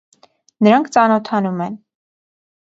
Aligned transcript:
Նրանք 0.67 0.89
ծանոթանում 0.97 1.63
են։ 1.69 1.79